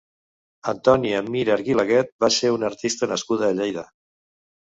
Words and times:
Antònia 0.71 1.19
Mir 1.35 1.43
Arguilaguet 1.55 2.09
va 2.25 2.31
ser 2.37 2.51
una 2.55 2.67
artista 2.71 3.11
nascuda 3.13 3.47
a 3.53 3.61
Lleida. 3.61 3.87